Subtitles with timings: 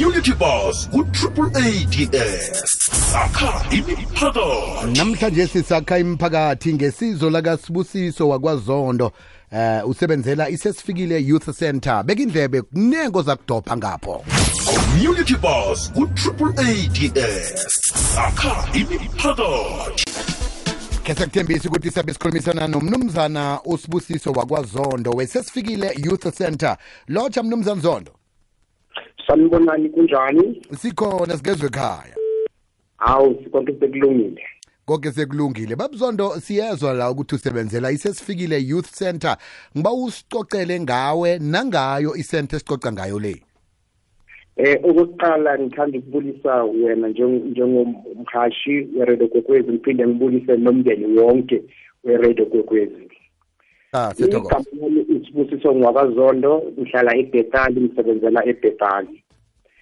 [0.00, 0.88] community bus
[3.12, 4.98] sakha imiphakathi.
[4.98, 9.12] Namhlanje sisakha imiphakathi ngesizo lakasibusiso wakwazondo
[9.52, 14.24] eh usebenzela isesifikile youth center bekindlebe kunengo zakudopha ngapho.
[14.64, 15.92] Community bus
[18.14, 20.04] sakha imiphakathi.
[21.04, 26.76] Ke sekuthembisa ukuthi sabe sikhulumisana nomnumzana usibusiso wakwazondo wesesifikile youth center
[27.08, 28.12] lotsha mnumzana zondo
[29.30, 30.62] sanibonani kunjani?
[30.72, 32.16] Sikhona sigezwe ekhaya.
[32.96, 34.42] Hawu konke sekulungile.
[34.86, 35.76] Konke sekulungile.
[35.76, 39.36] Babuzondo siyezwa la ukuthi usebenzela isesifikile youth center
[39.76, 43.42] ngiba usicocele ngawe nangayo isenta esicoca ngayo le?
[44.56, 49.72] Eh okokuqala ngithanda ukubulisa wena njeng- njengomhashi weredo kokwezi.
[49.72, 51.62] Ngiphinde ngibulise nomndeni wonke
[52.04, 53.08] weredo kokwezi
[53.92, 54.12] ah
[54.80, 59.22] lami isibusiso ngwakazondo ngihlala ebhetali ngisebenzela ebhetali.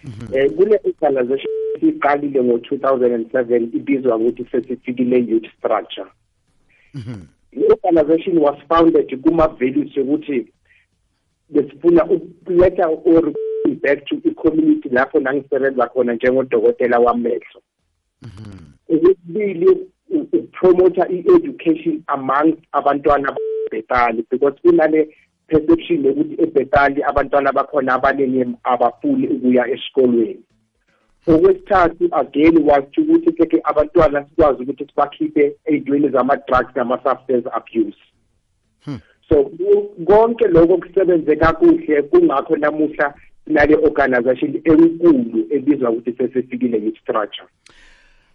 [0.05, 6.07] Um kule organization siqalile ngo-2007 ibizwa ukuthi sesifikile youth structure.
[7.53, 10.47] I-organization was founded kuma-values yokuthi
[11.51, 13.33] besifuna ukuletha or
[13.83, 17.61] back to i-community lapho nangisebenza khona njengodokotela wamehlo.
[18.89, 23.37] Okwesibili u- ukupromotha i-education among abantwana
[23.69, 25.09] bebhetali because kunale
[25.49, 30.41] perception yokuthi ebhetali abantwana bakhona abaningi abafuni ukuya esikolweni.
[31.27, 37.99] Okwesithathu again washo ukuthi keke abantwana sikwazi ukuthi sibakhiphe ey'ntweni zama-drugs nama-substance abuse.
[39.29, 46.99] So ku- konke lokho kusebenze kakuhle kungakho namuhla sinale organization enkulu ebizwa ukuthi sesifikile youth
[47.01, 47.49] structure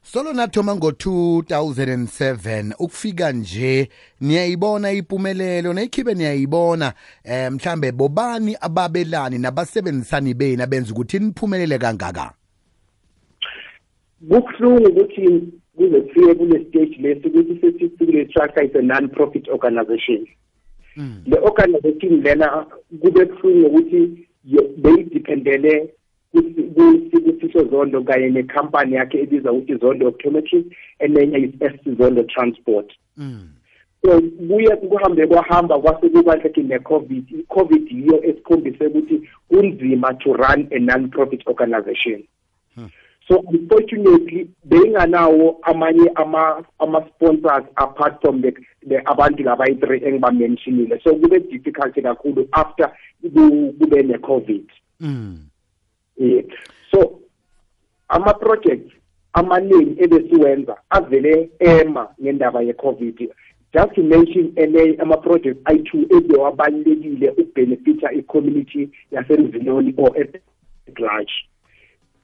[0.03, 3.89] solo nathoma ngo-2007 ukufika nje
[4.21, 6.93] niyayibona impumelelo nayikhibe niyayibona.
[7.23, 12.33] Eh mhlambe bobani ababelani nabasebenzisani beni abenza ukuthi niphumelele kangaka?
[14.29, 15.43] Kubuhlungu ukuthi
[15.75, 20.27] kuze kufike kule stage lesi ukuthi sesifikile structure is a non-profit organization.
[21.25, 22.65] Le organization lena
[23.01, 24.69] kube buhlungu ukuthi yo-
[26.33, 30.65] beyidiphendele kusiso zondo kanye nekhampani yakhe ebizwa ukuthi zondo optometry
[30.99, 32.91] enenye is zondo transport
[34.05, 37.23] so kuye kuhambe kwahamba kwase kuba like ne-covid.
[37.39, 42.23] I-covid yiyo esikhombise ukuthi kunzima to run a non-profit organization.
[43.27, 48.51] So unfortunately beyinganawo amanye ama ama sponsors apart from the,
[48.87, 50.99] the abantu laba yi-three engibamentionile.
[51.03, 54.65] So kube difficult kakhulu after ku- kube ne-covid.
[54.99, 55.37] Mm.
[56.23, 56.45] Yeah.
[56.91, 57.19] so
[58.07, 58.93] ama projects
[59.33, 63.29] amaningi ebesiwenza avele ema ngendaba ye-covid
[63.73, 70.27] just to mention ele ama projects ayi-two ebewabalulekile ukubhenefitha i-community yasemzinoni or
[70.99, 71.33] large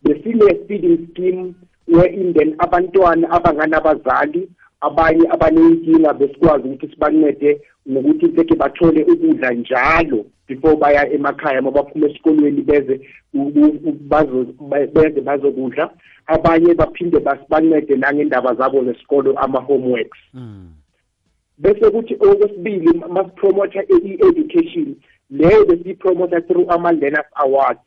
[0.03, 1.53] besine-feeding scheme
[1.87, 4.49] wherein then abantwana abanganabazali
[4.81, 12.07] abanye abanenkinga besikwazi ukuthi sibancede ngokuthi beke bathole ukudla njalo before baya emakhaya uma baphuma
[12.09, 12.99] esikolweni beze
[13.33, 15.89] u- u- u- bazo- ba- beze bazokudla.
[16.27, 20.19] Abanye baphinde basibancede nangendaba zabo zesikolo ama-homeworks.
[21.57, 24.95] Bese kuthi okwesibili masipromotha i-education
[25.29, 27.79] leyo besiyipromotha through ama-learners awards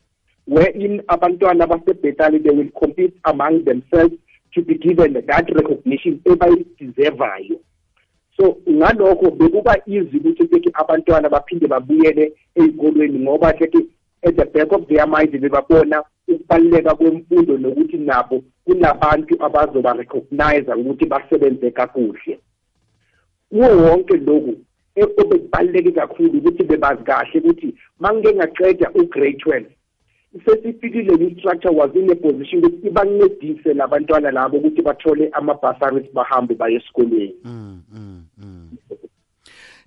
[0.47, 4.15] wherein abantwana basebhetali they will compete among themselves
[4.55, 6.21] to be given that recognition
[6.99, 7.61] ebayideservayo
[8.37, 13.79] so ngalokho bekuba easy ukuthi keke abantwana baphinde babuyele ey'kolweni ngoba keke
[14.25, 21.07] at the back of their mind bebabona ukubaluleka kwemfundo nokuthi nabo kunabantu abazoba recognize ukuthi
[21.07, 22.39] basebenze kakuhle.
[23.51, 24.57] Kuwo wonke lokhu
[24.97, 29.71] e- obekubaluleke kakhulu ukuthi bebazi kahle ukuthi mangike ngaqeda u-grade twelve
[30.41, 36.77] sesifikile i-structure was in a position ukuthi ibancedise labantwana labo ukuthi bathole ama-bursaries bahambe baye
[36.77, 37.35] esikolweni.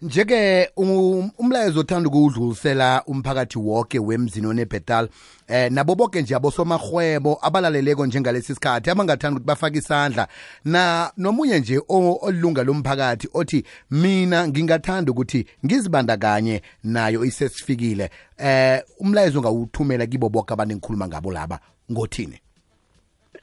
[0.05, 5.09] Njeke um- umlayezo othanda ukuwudlulisela umphakathi wonke wemzini onebhetal
[5.47, 10.27] eh nabo bonke nje abosomarhwebo abalaleleko njengalesi sikhathi abangathanda ukuthi bafake isandla.
[10.65, 18.09] Na nomunye nje o- olilunga lomphakathi othi mina ngingathanda ukuthi ngizibandakanye nayo isesifikile.
[18.37, 21.59] Eh umlayezo ngawuthumela kibo bonke abantu engikhuluma ngabo laba
[21.91, 22.39] ngothini?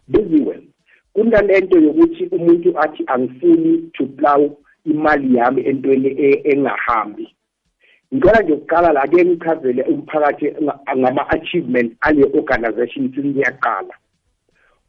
[0.09, 0.62] Buziwe
[1.14, 7.29] kunalento yokuthi umuntu athi angifuni to plow imali yami entweni e- engahambi.
[8.14, 13.94] Ngicela nje ukuqala la ke ngichazele umphakathi nga- ngama-achievement ale organization singiyaqala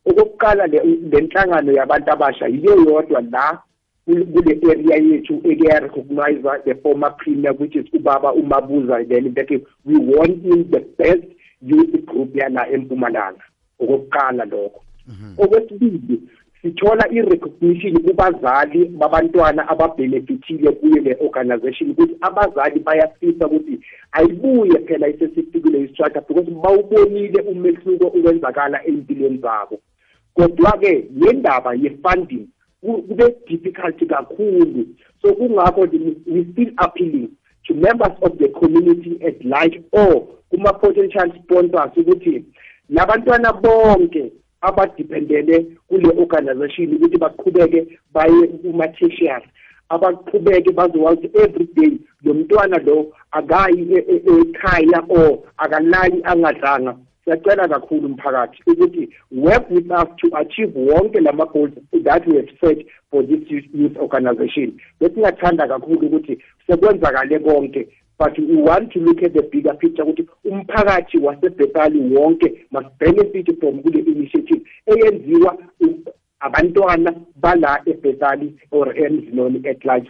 [0.05, 3.61] okokuqala le le nhlangano yabantu abasha yiyo yodwa la
[4.05, 9.49] kule kule area yethu eke-recognize the former premier which is ubaba umabuza then that
[9.85, 11.23] we won in the best
[11.61, 13.43] youth group yana empumalanga.
[13.79, 14.81] Okokuqala lokho.
[15.37, 16.19] Okwesibili
[16.63, 23.79] sithola i-recognition kubazali babantwana ababhenefithile kuyo le organization ukuthi abazali bayafisa ukuthi
[24.11, 29.79] ayibuye phela isesifikile istructure because bawubonile umehluko ukwenzakala ey'mpilweni zabo.
[30.33, 32.47] Kodwa-ke yendaba ye-funding
[32.81, 34.87] kube difficult kakhulu.
[35.21, 35.81] So kungakho
[36.27, 37.29] we still appealing
[37.67, 42.45] to members of the community at large or kuma-potential sponsors ukuthi
[42.89, 44.31] labantwana bonke
[44.63, 49.47] abadependele kule organization ukuthi baqhubeke baye kuma-tertiary.
[49.89, 56.95] Abaqhubeke bazokwazi every day lo mntwana lo akayi e, e, ekhaya or akalali angadlanga.
[57.25, 61.71] Siyacela kakhulu umphakathi ukuthi work with us to achieve wonke lama goals
[62.03, 64.79] that we have set for this youth organization.
[64.99, 66.37] Besingathanda kakhulu ukuthi
[66.67, 67.87] sekwenzakale konke
[68.23, 73.59] but we want to look at the bigger picture ukuthi umphakathi wasebhetali wonke must benefit
[73.59, 75.57] from kule initiative eyenziwa
[76.39, 80.09] abantwana bala ebhetali or emzinoni at large.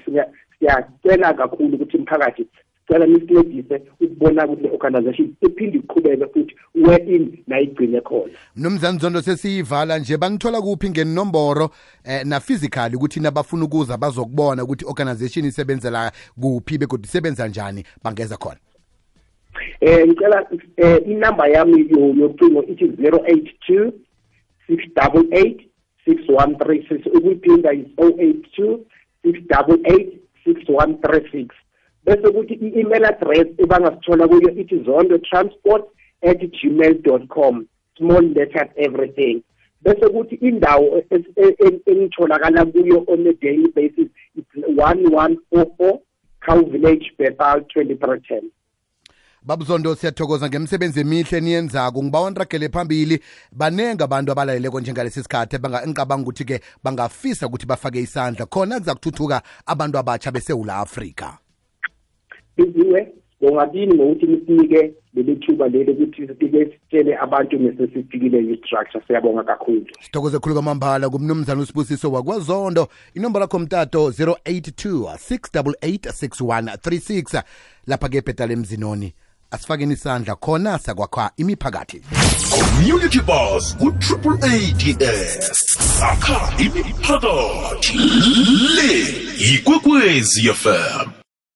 [0.60, 2.46] Siyacela kakhulu ukuthi umphakathi
[2.88, 6.16] sicela nisincedise ukubona ukuthi le-organization iphinde iqhubeke
[6.84, 8.34] futhi wherein nayigcine khona.
[8.56, 11.70] Mnumzane zondo sesiyivala nje bangithola kuphi ngenomboro
[12.04, 18.38] eh, na physically ukuthi nabafuna ukuza bazokubona ukuthi organization isebenzela kuphi begodwa isebenza njani bangeza
[18.38, 18.60] khona.
[19.82, 20.48] Eh ngicela
[20.78, 21.88] eh inamba yami
[22.20, 23.92] yocingo ithi 082
[24.70, 25.74] 688
[26.08, 28.80] 6136 ukuyiphinda is 082
[29.24, 31.48] 688 6136
[32.06, 35.86] bese kuthi i-email address ebangasithola kuyo ithi zondo transport
[36.24, 37.68] at gmail dot com
[37.98, 39.44] small letters everything.
[39.82, 41.04] Bese kuthi indawo
[41.86, 46.00] engitholakala kuyo on a daily basis it's 1144
[46.46, 48.42] cow village bethal 2310
[49.46, 53.20] babuzondo siyathokoza ngemsebenzi emihle eniyenzako ngiba waniragele phambili.
[53.52, 58.46] Banenge abantu abalaleleko njengalesi sikhathi engicabanga ukuthi-ke bangafisa ukuthi bafake isandla.
[58.46, 61.38] Khona kuza kuthuthuka abantu abatsha besewula afrika.
[62.58, 69.04] Biziwe ngongabini ngokuthi nisinike leli thuba leli ukuthi sifike sitshele abantu nesesifikile i-structure.
[69.08, 69.86] Siyabonga kakhulu.
[70.02, 72.88] Sithokoze khulu kwamambala kumnumzana usibusiso wakwazondo.
[73.14, 77.44] Inombolo lakho mtato 082 688 6136
[77.88, 79.14] lapha-ke ebhetala emzinoni
[79.52, 82.02] asifakeni isandla khona sakwakha imiphakathi.
[82.50, 87.98] Community bus ku-triple ads akha imiphakathi.
[88.76, 88.94] Le
[89.38, 91.23] yikwekwezi fm